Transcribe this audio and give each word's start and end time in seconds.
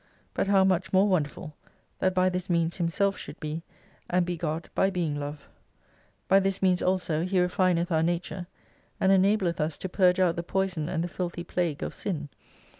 But 0.33 0.47
how 0.47 0.63
much 0.63 0.91
more 0.91 1.07
wonderful, 1.07 1.53
that 1.99 2.15
by 2.15 2.27
this 2.27 2.49
means 2.49 2.77
Himself 2.77 3.19
should 3.19 3.39
be, 3.39 3.61
and 4.09 4.25
be 4.25 4.35
God 4.35 4.67
by 4.73 4.89
being 4.89 5.15
Love! 5.15 5.47
By 6.27 6.39
this 6.39 6.59
means 6.59 6.81
also 6.81 7.23
He 7.23 7.39
ref 7.39 7.57
ineth 7.57 7.91
our 7.91 8.01
nature, 8.01 8.47
and 8.99 9.11
enableth 9.11 9.59
us 9.61 9.77
to 9.77 9.87
purge 9.89 10.19
out 10.19 10.37
the 10.37 10.41
poison 10.41 10.89
and 10.89 11.03
the 11.03 11.07
filthy 11.07 11.43
plague 11.43 11.83
of 11.83 11.93
Sin. 11.93 12.29